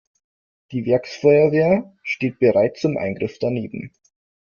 Die 0.71 0.87
Werksfeuerwehr 0.87 1.95
steht 2.01 2.39
bereit 2.39 2.75
zum 2.79 2.97
Eingriff 2.97 3.37
daneben. 3.37 3.93